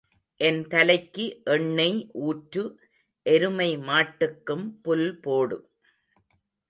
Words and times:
என் 0.39 0.61
தலைக்கு 0.67 1.25
எண்ணெய் 1.43 1.99
ஊற்று 2.21 2.63
எருமை 3.25 3.69
மாட்டுக்கும் 3.77 4.65
புல் 4.81 5.19
போடு. 5.19 5.59